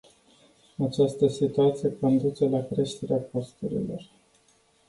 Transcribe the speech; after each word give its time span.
Această 0.87 1.27
situație 1.27 1.97
conduce 1.99 2.47
la 2.49 2.61
creșterea 2.65 3.21
costurilor. 3.31 4.09